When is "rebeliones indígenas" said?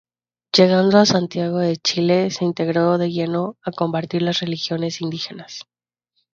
4.39-5.67